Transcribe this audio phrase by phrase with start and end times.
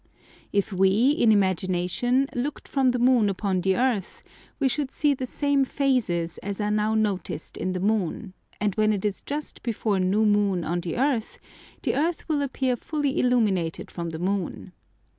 [0.51, 4.23] If we, in imagination, looked from the moon upon the earth,
[4.59, 8.93] we should see the same phases as are now noticed in the moon; and when
[8.93, 11.37] it is just before new moon on the earth,
[11.83, 14.71] the earth will appear fully illuminated from the moon.